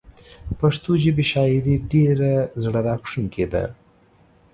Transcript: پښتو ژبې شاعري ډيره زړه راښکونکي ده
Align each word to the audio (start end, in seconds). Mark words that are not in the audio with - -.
پښتو 0.59 0.91
ژبې 1.03 1.25
شاعري 1.31 1.75
ډيره 1.91 2.33
زړه 2.63 2.79
راښکونکي 2.87 3.45
ده 3.53 3.63